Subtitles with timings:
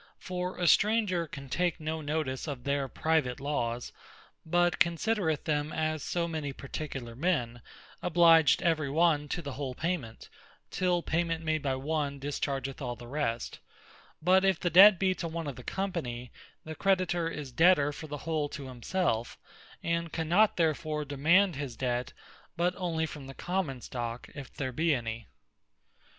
[0.17, 3.93] For a stranger can take no notice of their private Lawes,
[4.43, 7.61] but considereth them as so many particular men,
[8.01, 10.27] obliged every one to the whole payment,
[10.71, 13.59] till payment made by one dischargeth all the rest:
[14.23, 16.31] But if the debt be to one of the Company,
[16.63, 19.37] the creditor is debter for the whole to himself,
[19.83, 22.11] and cannot therefore demand his debt,
[22.57, 25.27] but only from the common stock, if there be any.